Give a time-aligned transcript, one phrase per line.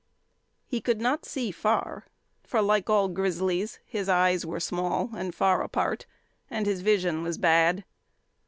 [0.65, 2.07] He could not see far,
[2.43, 6.07] for, like all grizzlies, his eyes were small and far apart,
[6.49, 7.83] and his vision was bad.